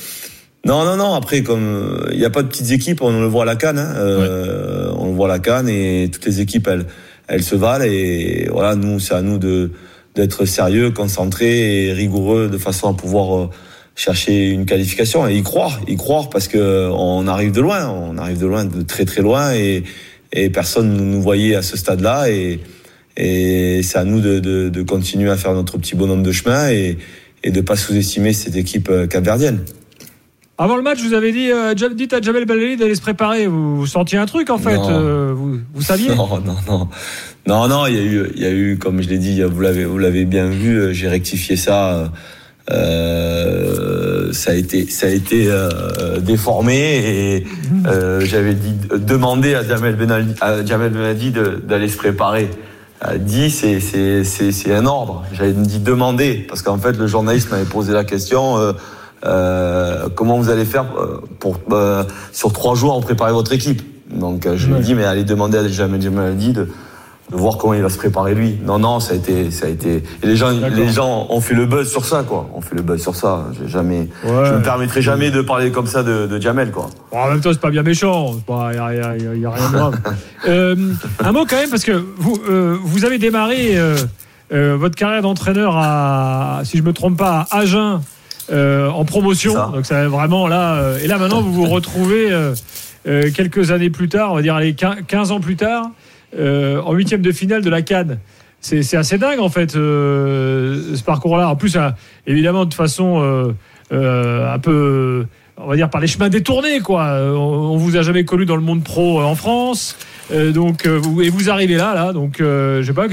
Non, 0.65 0.86
non, 0.86 0.96
non. 0.96 1.13
Après, 1.13 1.43
comme 1.43 2.03
il 2.12 2.17
n'y 2.17 2.25
a 2.25 2.32
pas 2.32 2.41
de 2.41 2.48
petites 2.48 2.72
équipes, 2.72 3.03
on 3.03 3.12
le 3.12 3.27
voit 3.27 3.43
à 3.43 3.46
la 3.46 3.58
Cannes. 3.58 3.77
Hein, 3.77 3.93
euh, 3.96 4.91
On 4.98 5.10
le 5.10 5.13
voit 5.13 5.27
à 5.27 5.34
la 5.34 5.39
Cannes 5.39 5.70
et 5.70 6.10
toutes 6.12 6.25
les 6.25 6.41
équipes, 6.41 6.67
elles, 6.67 6.88
elles 7.27 7.43
se 7.43 7.55
valent 7.55 7.86
et 7.86 8.48
voilà, 8.51 8.74
nous, 8.75 9.00
c'est 9.00 9.13
à 9.13 9.22
nous 9.22 9.38
de 9.38 9.70
d'être 10.15 10.46
sérieux, 10.46 10.89
concentrés 10.89 11.86
et 11.86 11.93
rigoureux 11.93 12.48
de 12.48 12.58
façon 12.58 12.89
à 12.89 12.93
pouvoir 12.96 13.38
euh, 13.38 13.50
chercher 13.95 14.50
une 14.50 14.65
qualification 14.65 15.27
et 15.27 15.35
y 15.35 15.43
croire, 15.43 15.79
y 15.88 15.95
croire 15.95 16.29
parce 16.29 16.47
que 16.47 16.89
on 16.91 17.27
arrive 17.27 17.51
de 17.51 17.62
loin, 17.62 17.88
on 17.89 18.17
arrive 18.17 18.39
de 18.39 18.47
loin, 18.47 18.65
de 18.65 18.81
très 18.81 19.05
très 19.05 19.21
loin 19.21 19.53
et, 19.53 19.83
et 20.31 20.50
personne 20.50 20.93
ne 20.95 21.01
nous 21.01 21.21
voyait 21.21 21.55
à 21.55 21.62
ce 21.62 21.77
stade-là 21.77 22.29
et, 22.29 22.59
et 23.17 23.81
c'est 23.83 24.00
à 24.00 24.03
nous 24.03 24.19
de, 24.19 24.39
de, 24.39 24.69
de, 24.69 24.81
continuer 24.83 25.29
à 25.29 25.38
faire 25.38 25.53
notre 25.53 25.77
petit 25.77 25.95
bonhomme 25.95 26.23
de 26.23 26.31
chemin 26.31 26.69
et, 26.71 26.97
et 27.43 27.51
de 27.51 27.62
pas 27.62 27.75
sous-estimer 27.75 28.33
cette 28.33 28.55
équipe 28.55 28.89
euh, 28.89 29.05
capverdienne. 29.05 29.59
Avant 30.57 30.75
le 30.77 30.83
match, 30.83 31.00
vous 31.01 31.13
avez 31.13 31.31
dit, 31.31 31.51
euh, 31.51 31.73
dites 31.73 32.13
à 32.13 32.21
Jamel 32.21 32.45
Belali 32.45 32.77
d'aller 32.77 32.95
se 32.95 33.01
préparer. 33.01 33.47
Vous, 33.47 33.75
vous, 33.77 33.88
sentiez 33.88 34.17
un 34.19 34.25
truc 34.27 34.50
en 34.50 34.59
fait 34.59 34.77
euh, 34.79 35.33
vous, 35.35 35.59
vous, 35.73 35.81
saviez? 35.81 36.09
Non, 36.15 36.27
non, 36.39 36.55
non, 36.67 36.88
non, 37.47 37.67
non. 37.67 37.85
Il 37.88 37.95
y 37.95 37.97
a 38.00 38.03
eu, 38.03 38.31
il 38.35 38.41
y 38.41 38.45
a 38.45 38.51
eu, 38.51 38.77
comme 38.77 39.01
je 39.01 39.09
l'ai 39.09 39.17
dit, 39.17 39.41
vous 39.41 39.62
l'avez, 39.62 39.85
vous 39.85 39.97
l'avez 39.97 40.25
bien 40.25 40.47
vu. 40.47 40.77
euh, 40.79 40.93
J'ai 40.93 41.07
rectifié 41.09 41.55
ça. 41.55 41.93
Euh, 41.93 42.07
ça 44.32 44.51
a 44.51 44.53
été, 44.55 44.88
ça 44.89 45.08
a 45.08 45.10
été 45.10 45.46
euh, 45.48 46.20
déformé 46.20 46.75
et 46.75 47.48
euh, 47.88 48.22
j'avais 48.22 48.53
dit 48.53 48.74
demander 48.98 49.53
à 49.55 49.63
Jamel 49.63 49.96
Benali, 49.96 50.34
à 50.41 50.65
Jamel 50.65 50.91
de- 51.32 51.62
d'aller 51.67 51.88
se 51.88 51.98
préparer. 51.98 52.50
Euh, 53.05 53.17
dit 53.17 53.50
c'est 53.51 53.79
c'est 53.79 54.24
c'est 54.24 54.51
c'est 54.51 54.74
un 54.74 54.86
ordre. 54.86 55.24
J'avais 55.34 55.51
dit 55.51 55.79
demander 55.79 56.46
parce 56.48 56.62
qu'en 56.62 56.77
fait 56.77 56.93
le 56.98 57.08
journaliste 57.08 57.51
m'avait 57.51 57.65
posé 57.65 57.93
la 57.93 58.03
question. 58.03 58.58
euh, 58.58 58.74
euh, 59.25 60.10
comment 60.15 60.38
vous 60.38 60.50
allez 60.50 60.65
faire 60.65 60.86
euh, 60.98 61.22
pour 61.39 61.58
euh, 61.72 62.03
sur 62.34 62.51
trois 62.51 62.75
jours 62.75 63.00
préparer 63.00 63.32
votre 63.32 63.53
équipe 63.53 63.82
Donc 64.13 64.46
euh, 64.46 64.58
je 64.58 64.67
lui 64.67 64.75
ai 64.75 64.79
dit 64.82 64.96
mais 64.96 65.05
allez 65.05 65.24
demander 65.24 65.58
à 65.60 65.67
Jamel 65.67 66.01
Benali 66.10 66.51
de 66.51 66.67
de 67.31 67.37
voir 67.37 67.57
comment 67.57 67.73
il 67.73 67.81
va 67.81 67.89
se 67.89 67.97
préparer 67.97 68.35
lui. 68.35 68.57
Non, 68.65 68.79
non, 68.79 68.99
ça 68.99 69.13
a 69.13 69.15
été, 69.15 69.49
ça 69.49 69.65
a 69.65 69.69
été. 69.69 70.03
Et 70.21 70.27
les 70.27 70.35
gens, 70.35 70.51
les 70.51 70.89
gens 70.89 71.27
ont 71.29 71.41
fait 71.41 71.53
le 71.55 71.65
buzz 71.65 71.89
sur 71.89 72.05
ça, 72.05 72.23
quoi. 72.27 72.49
On 72.53 72.61
fait 72.61 72.75
le 72.75 72.81
buzz 72.81 73.01
sur 73.01 73.15
ça. 73.15 73.45
J'ai 73.59 73.67
jamais, 73.67 74.07
Ouais. 74.23 74.45
je 74.45 74.53
me 74.53 74.61
permettrai 74.61 75.01
jamais 75.01 75.31
de 75.31 75.41
parler 75.41 75.71
comme 75.71 75.87
ça 75.87 76.03
de, 76.03 76.27
de 76.27 76.41
Jamel, 76.41 76.71
quoi. 76.71 76.89
Bon, 77.11 77.19
en 77.19 77.29
même 77.29 77.41
temps, 77.41 77.51
c'est 77.53 77.61
pas 77.61 77.71
bien 77.71 77.83
méchant. 77.83 78.35
Il 78.47 78.53
n'y 78.53 78.77
a, 78.77 78.87
rien 78.87 79.69
de 79.69 79.71
grave. 79.73 79.99
Euh, 80.45 80.75
un 81.23 81.31
mot 81.31 81.45
quand 81.49 81.55
même, 81.55 81.69
parce 81.69 81.85
que 81.85 81.93
vous, 82.17 82.37
euh, 82.49 82.77
vous 82.83 83.05
avez 83.05 83.17
démarré 83.17 83.77
euh, 83.77 84.75
votre 84.77 84.95
carrière 84.95 85.21
d'entraîneur 85.21 85.77
à, 85.77 86.59
si 86.65 86.77
je 86.77 86.83
me 86.83 86.91
trompe 86.91 87.17
pas, 87.17 87.47
à 87.49 87.59
Agen 87.59 88.01
en 88.51 89.05
promotion. 89.05 89.53
Ça. 89.53 89.71
Donc 89.73 89.85
ça 89.85 90.09
vraiment 90.09 90.49
là. 90.49 90.97
et 91.01 91.07
là 91.07 91.17
maintenant, 91.17 91.41
vous 91.41 91.53
vous 91.53 91.69
retrouvez 91.69 92.29
quelques 93.05 93.71
années 93.71 93.89
plus 93.89 94.09
tard, 94.09 94.33
on 94.33 94.35
va 94.35 94.41
dire 94.41 94.55
allez, 94.55 94.75
15 94.75 95.31
ans 95.31 95.39
plus 95.39 95.55
tard, 95.55 95.91
euh, 96.37 96.81
en 96.81 96.93
huitième 96.93 97.21
de 97.21 97.31
finale 97.31 97.61
de 97.61 97.69
la 97.69 97.81
Cannes. 97.81 98.19
C'est 98.61 98.95
assez 98.95 99.17
dingue 99.17 99.39
en 99.39 99.49
fait 99.49 99.75
euh, 99.75 100.95
ce 100.95 101.03
parcours-là. 101.03 101.49
En 101.49 101.57
plus, 101.57 101.75
euh, 101.75 101.89
évidemment, 102.25 102.63
de 102.63 102.73
façon 102.73 103.19
euh, 103.91 104.53
un 104.53 104.59
peu, 104.59 105.25
on 105.57 105.67
va 105.67 105.75
dire 105.75 105.89
par 105.89 105.99
les 105.99 106.07
chemins 106.07 106.29
détournés 106.29 106.79
quoi. 106.79 107.03
On, 107.19 107.73
on 107.73 107.77
vous 107.77 107.97
a 107.97 108.03
jamais 108.03 108.23
connu 108.23 108.45
dans 108.45 108.55
le 108.55 108.61
monde 108.61 108.83
pro 108.83 109.21
en 109.21 109.35
France. 109.35 109.97
Donc 110.31 110.85
et 110.85 111.29
vous 111.29 111.49
arrivez 111.49 111.75
là 111.75 111.93
là 111.93 112.13
donc 112.13 112.39
euh, 112.39 112.81
je 112.81 112.87
sais 112.87 112.93
pas 112.93 113.07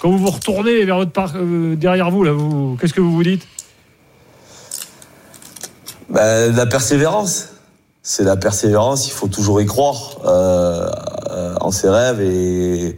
quand 0.00 0.08
vous 0.08 0.16
vous 0.16 0.30
retournez 0.30 0.84
vers 0.86 0.96
votre 0.96 1.38
derrière 1.76 2.10
vous 2.10 2.24
là 2.24 2.32
vous 2.32 2.78
qu'est-ce 2.80 2.94
que 2.94 3.02
vous 3.02 3.12
vous 3.12 3.22
dites? 3.22 3.46
Ben, 6.08 6.56
la 6.56 6.64
persévérance. 6.64 7.50
C'est 8.02 8.24
la 8.24 8.36
persévérance. 8.36 9.06
Il 9.06 9.12
faut 9.12 9.28
toujours 9.28 9.60
y 9.60 9.66
croire 9.66 10.18
en 11.64 11.70
ses 11.70 11.88
rêves 11.88 12.20
et, 12.20 12.96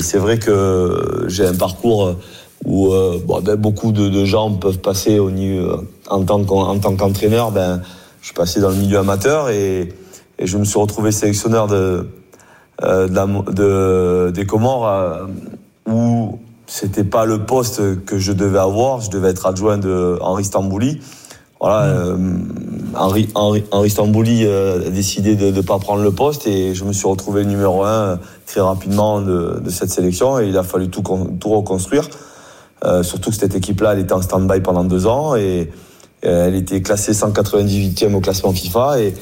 c'est 0.00 0.18
vrai 0.18 0.38
que 0.38 1.24
j'ai 1.26 1.44
un 1.44 1.54
parcours 1.54 2.14
où 2.64 2.92
euh, 2.92 3.18
beaucoup 3.56 3.90
de, 3.90 4.24
gens 4.24 4.52
peuvent 4.52 4.78
passer 4.78 5.18
au 5.18 5.32
niveau 5.32 5.82
en 6.08 6.22
tant 6.22 6.44
qu'en- 6.44 6.68
en 6.68 6.78
tant 6.78 6.94
qu'entraîneur. 6.94 7.50
Ben, 7.50 7.82
je 8.20 8.26
suis 8.26 8.34
passé 8.34 8.60
dans 8.60 8.70
le 8.70 8.76
milieu 8.76 8.98
amateur 8.98 9.50
et, 9.50 9.88
je 10.40 10.56
me 10.56 10.64
suis 10.64 10.78
retrouvé 10.78 11.10
sélectionneur 11.10 11.68
euh, 11.72 13.08
de 13.08 14.30
des 14.30 14.46
Comores 14.46 14.88
euh, 14.88 15.26
où 15.88 16.38
c'était 16.66 17.04
pas 17.04 17.24
le 17.24 17.44
poste 17.44 18.04
que 18.04 18.18
je 18.18 18.32
devais 18.32 18.58
avoir. 18.58 19.00
Je 19.00 19.10
devais 19.10 19.30
être 19.30 19.46
adjoint 19.46 19.78
de 19.78 20.16
Henri 20.20 20.44
Stambouli. 20.44 21.00
Voilà, 21.62 21.84
euh, 21.84 22.16
Henri, 22.96 23.28
Henri, 23.36 23.62
Henri 23.70 23.88
Stambouli 23.88 24.46
euh, 24.46 24.88
a 24.88 24.90
décidé 24.90 25.36
de 25.36 25.52
ne 25.52 25.60
pas 25.60 25.78
prendre 25.78 26.02
le 26.02 26.10
poste 26.10 26.48
et 26.48 26.74
je 26.74 26.82
me 26.82 26.92
suis 26.92 27.06
retrouvé 27.06 27.44
numéro 27.44 27.84
un 27.84 28.02
euh, 28.02 28.16
très 28.46 28.60
rapidement 28.60 29.20
de, 29.20 29.60
de 29.64 29.70
cette 29.70 29.90
sélection 29.90 30.40
et 30.40 30.48
il 30.48 30.58
a 30.58 30.64
fallu 30.64 30.88
tout, 30.88 31.04
tout 31.38 31.48
reconstruire. 31.50 32.08
Euh, 32.84 33.04
surtout 33.04 33.30
que 33.30 33.36
cette 33.36 33.54
équipe-là, 33.54 33.92
elle 33.92 34.00
était 34.00 34.12
en 34.12 34.20
stand-by 34.22 34.60
pendant 34.60 34.82
deux 34.82 35.06
ans 35.06 35.36
et 35.36 35.70
euh, 36.24 36.48
elle 36.48 36.56
était 36.56 36.82
classée 36.82 37.12
198e 37.12 38.12
au 38.12 38.20
classement 38.20 38.52
FIFA 38.52 39.00
et, 39.00 39.14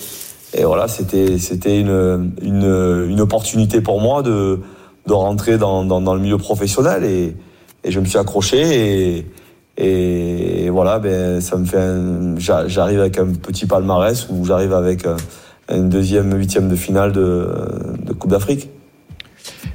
et 0.54 0.64
voilà, 0.64 0.88
c'était 0.88 1.36
c'était 1.36 1.78
une, 1.78 2.32
une, 2.40 3.06
une 3.10 3.20
opportunité 3.20 3.82
pour 3.82 4.00
moi 4.00 4.22
de, 4.22 4.60
de 5.06 5.12
rentrer 5.12 5.58
dans, 5.58 5.84
dans, 5.84 6.00
dans 6.00 6.14
le 6.14 6.20
milieu 6.22 6.38
professionnel 6.38 7.04
et, 7.04 7.36
et 7.84 7.90
je 7.90 8.00
me 8.00 8.06
suis 8.06 8.16
accroché 8.16 9.18
et, 9.18 9.26
et 9.80 10.68
voilà, 10.70 10.98
ben, 10.98 11.40
ça 11.40 11.56
me 11.56 11.64
fait 11.64 11.78
un- 11.78 12.34
j'arrive 12.38 13.00
avec 13.00 13.18
un 13.18 13.26
petit 13.26 13.66
palmarès 13.66 14.26
où 14.30 14.44
j'arrive 14.44 14.72
avec 14.74 15.06
un, 15.06 15.16
une 15.74 15.88
deuxième 15.88 16.36
huitième 16.36 16.68
de 16.68 16.76
finale 16.76 17.12
de, 17.12 17.48
de 18.04 18.12
Coupe 18.12 18.30
d'Afrique. 18.30 18.68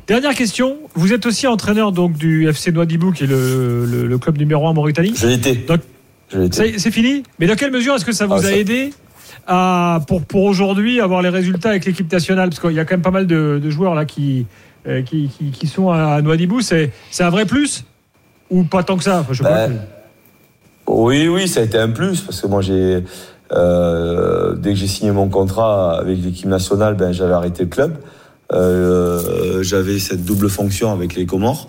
Dernière 0.08 0.36
question. 0.36 0.78
Vous 0.94 1.14
êtes 1.14 1.26
aussi 1.26 1.48
entraîneur 1.48 1.92
donc 1.92 2.14
du 2.14 2.48
FC 2.48 2.72
Nouadhibou, 2.72 3.12
qui 3.12 3.24
est 3.24 3.28
le, 3.28 3.86
le- 3.86 4.06
le 4.06 4.18
club 4.20 4.38
numéro 4.38 4.68
1 4.68 4.70
en 4.70 4.74
Mauritanie. 4.76 5.10
Y 5.14 5.48
est, 5.48 6.78
C'est 6.78 6.92
fini 6.92 7.24
Mais 7.40 7.48
dans 7.48 7.56
quelle 7.56 7.72
mesure 7.72 7.96
est-ce 7.96 8.06
que 8.06 8.12
ça 8.12 8.28
vous 8.28 8.34
Ah, 8.34 8.46
a 8.48 8.52
aidé 8.52 8.94
à, 9.48 10.02
pour, 10.08 10.22
pour 10.24 10.44
aujourd'hui 10.44 11.00
avoir 11.02 11.22
les 11.24 11.30
résultats 11.30 11.70
avec 11.70 11.86
l'équipe 11.86 12.12
nationale? 12.12 12.50
Parce 12.50 12.60
qu'il 12.62 12.74
y 12.74 12.80
a 12.80 12.86
quand 12.86 12.94
même 12.94 13.02
pas 13.02 13.10
mal 13.12 13.26
de, 13.26 13.60
de 13.64 13.70
joueurs 13.72 13.96
là 13.96 14.06
qui, 14.06 14.46
euh, 14.88 15.02
qui, 15.02 15.30
qui, 15.36 15.50
qui 15.50 15.66
sont 15.68 15.90
à 15.90 16.22
Nouadhibou. 16.22 16.62
C'est 16.62 16.92
c'est 17.10 17.24
un 17.24 17.30
vrai 17.32 17.46
plus 17.46 17.84
Ou 18.52 18.64
pas 18.64 18.84
tant 18.84 18.98
que 18.98 19.04
ça? 19.04 19.22
Enfin, 19.22 19.34
je. 19.34 19.42
Ben, 19.42 19.72
Oui, 20.88 21.28
oui, 21.28 21.48
ça 21.48 21.62
a 21.62 21.64
été 21.64 21.78
un 21.78 21.90
plus 21.90 22.22
parce 22.22 22.42
que 22.42 22.48
moi 22.48 22.62
j'ai 22.62 23.04
euh, 23.52 24.56
dès 24.56 24.72
que 24.74 24.76
j'ai 24.80 24.88
signé 24.88 25.12
mon 25.12 25.30
contrat 25.30 25.98
avec 26.00 26.24
l'équipe 26.24 26.48
nationale, 26.48 26.96
ben 26.96 27.12
j'avais 27.12 27.34
arrêté 27.34 27.64
le 27.64 27.70
club. 27.70 27.98
Euh, 28.54 29.64
j'avais 29.64 29.98
cette 30.00 30.24
double 30.24 30.50
fonction 30.50 30.92
avec 30.92 31.16
les 31.16 31.26
Comores. 31.26 31.68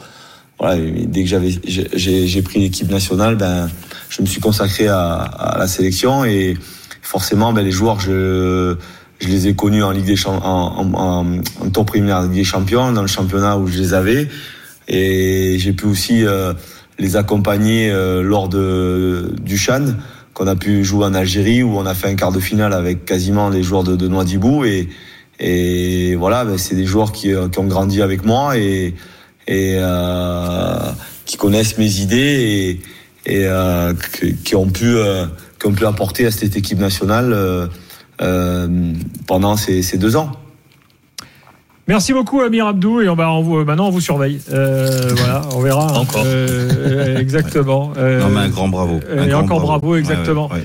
Voilà, 0.58 0.76
dès 1.06 1.22
que 1.22 1.28
j'avais 1.28 1.50
j'ai- 1.64 2.42
pris 2.42 2.60
l'équipe 2.60 2.90
nationale, 2.90 3.36
ben 3.36 3.68
je 4.08 4.22
me 4.22 4.26
suis 4.26 4.40
consacré 4.40 4.88
à, 4.88 5.14
à 5.16 5.58
la 5.58 5.66
sélection 5.66 6.24
et 6.24 6.56
forcément 7.02 7.52
ben 7.52 7.62
les 7.62 7.70
joueurs 7.70 8.00
je 8.00 8.76
je 9.18 9.28
les 9.28 9.48
ai 9.48 9.54
connus 9.54 9.82
en 9.82 9.92
Ligue 9.92 10.04
des 10.04 10.16
Champions, 10.16 10.44
en, 10.46 10.94
en, 10.94 11.38
en, 11.62 11.70
tour 11.70 11.86
préliminaire 11.86 12.22
de 12.22 12.26
Ligue 12.28 12.36
des 12.38 12.44
Champions, 12.44 12.92
dans 12.92 13.00
le 13.00 13.06
championnat 13.08 13.56
où 13.56 13.66
je 13.66 13.78
les 13.78 13.94
avais. 13.94 14.28
Et 14.88 15.56
j'ai 15.58 15.72
pu 15.72 15.86
aussi 15.86 16.24
euh, 16.26 16.52
les 16.98 17.16
accompagner 17.16 17.90
euh, 17.90 18.22
lors 18.22 18.48
de, 18.48 19.34
du 19.42 19.58
Chan, 19.58 19.94
qu'on 20.34 20.46
a 20.46 20.56
pu 20.56 20.84
jouer 20.84 21.04
en 21.04 21.14
Algérie, 21.14 21.62
où 21.62 21.76
on 21.76 21.86
a 21.86 21.94
fait 21.94 22.08
un 22.08 22.14
quart 22.14 22.32
de 22.32 22.40
finale 22.40 22.72
avec 22.72 23.04
quasiment 23.04 23.48
les 23.48 23.62
joueurs 23.62 23.84
de, 23.84 23.96
de 23.96 24.08
Noidibou. 24.08 24.64
Et, 24.64 24.88
et 25.38 26.14
voilà, 26.14 26.44
ben, 26.44 26.58
c'est 26.58 26.74
des 26.74 26.86
joueurs 26.86 27.12
qui, 27.12 27.32
euh, 27.32 27.48
qui 27.48 27.58
ont 27.58 27.66
grandi 27.66 28.02
avec 28.02 28.24
moi 28.24 28.56
et, 28.56 28.94
et 29.46 29.74
euh, 29.76 30.90
qui 31.24 31.36
connaissent 31.36 31.78
mes 31.78 32.00
idées 32.00 32.78
et, 33.26 33.40
et 33.40 33.46
euh, 33.46 33.92
qui, 34.44 34.54
ont 34.54 34.68
pu, 34.68 34.96
euh, 34.96 35.26
qui 35.60 35.66
ont 35.66 35.72
pu 35.72 35.84
apporter 35.84 36.26
à 36.26 36.30
cette 36.30 36.56
équipe 36.56 36.78
nationale 36.78 37.34
euh, 38.22 38.92
pendant 39.26 39.56
ces, 39.56 39.82
ces 39.82 39.98
deux 39.98 40.16
ans. 40.16 40.32
Merci 41.88 42.12
beaucoup 42.12 42.40
Amir 42.40 42.66
Abdou 42.66 43.00
et 43.00 43.08
on 43.08 43.14
va 43.14 43.30
on 43.30 43.42
vous- 43.42 43.64
maintenant 43.64 43.86
on 43.86 43.90
vous 43.90 44.00
surveille. 44.00 44.40
Euh, 44.52 45.12
voilà, 45.16 45.42
on 45.54 45.60
verra. 45.60 45.86
hein. 45.88 45.98
Encore. 46.00 46.22
Euh, 46.26 47.16
exactement. 47.18 47.92
Euh, 47.96 48.20
Non, 48.20 48.28
mais 48.30 48.40
un 48.40 48.48
grand 48.48 48.68
bravo. 48.68 49.00
euh, 49.08 49.22
Un 49.22 49.26
et 49.26 49.30
grand 49.30 49.42
encore 49.42 49.60
bravo, 49.60 49.96
exactement. 49.96 50.48
ouais, 50.48 50.54
ouais. 50.56 50.64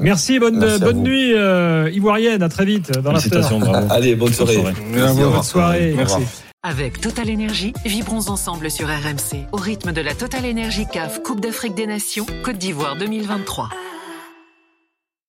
Merci, 0.00 0.38
bonne, 0.38 0.58
Merci 0.58 0.80
bonne 0.80 1.02
nuit 1.02 1.32
euh, 1.34 1.90
ivoirienne. 1.92 2.42
À 2.42 2.48
très 2.48 2.64
vite 2.64 2.90
dans. 2.92 3.10
Félicitations, 3.10 3.58
bravo. 3.58 3.86
Allez, 3.90 4.14
bonne 4.14 4.32
soirée. 4.32 4.54
soirée. 4.54 4.72
Merci, 4.92 5.22
au 5.24 5.30
Bonne 5.30 5.42
soirée. 5.42 5.94
Merci. 5.96 6.20
Avec 6.62 7.00
Total 7.00 7.28
Énergie, 7.28 7.72
vibrons 7.86 8.28
ensemble 8.28 8.70
sur 8.70 8.86
RMC 8.86 9.46
au 9.52 9.56
rythme 9.56 9.92
de 9.92 10.00
la 10.02 10.14
Total 10.14 10.44
Énergie 10.44 10.86
CAF 10.92 11.22
Coupe 11.22 11.40
d'Afrique 11.40 11.74
des 11.74 11.86
Nations 11.86 12.26
Côte 12.44 12.58
d'Ivoire 12.58 12.96
2023. 12.96 13.70